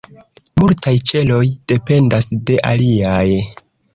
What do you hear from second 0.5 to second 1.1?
Multaj